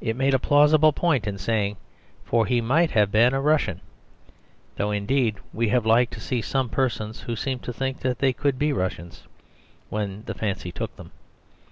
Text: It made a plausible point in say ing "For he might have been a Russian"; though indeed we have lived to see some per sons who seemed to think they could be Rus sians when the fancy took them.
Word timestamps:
It 0.00 0.14
made 0.14 0.34
a 0.34 0.38
plausible 0.38 0.92
point 0.92 1.26
in 1.26 1.36
say 1.36 1.66
ing 1.70 1.78
"For 2.24 2.46
he 2.46 2.60
might 2.60 2.92
have 2.92 3.10
been 3.10 3.34
a 3.34 3.40
Russian"; 3.40 3.80
though 4.76 4.92
indeed 4.92 5.34
we 5.52 5.70
have 5.70 5.84
lived 5.84 6.12
to 6.12 6.20
see 6.20 6.42
some 6.42 6.68
per 6.68 6.88
sons 6.88 7.22
who 7.22 7.34
seemed 7.34 7.64
to 7.64 7.72
think 7.72 7.98
they 7.98 8.32
could 8.32 8.56
be 8.56 8.72
Rus 8.72 8.94
sians 8.94 9.20
when 9.90 10.22
the 10.26 10.34
fancy 10.34 10.70
took 10.70 10.94
them. 10.94 11.10